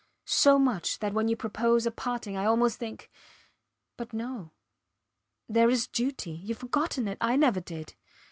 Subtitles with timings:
[0.25, 3.11] So much that when you propose a parting I almost think....
[3.97, 4.49] But no.
[5.47, 6.31] There is duty.
[6.43, 7.93] Youve forgotten it; I never did.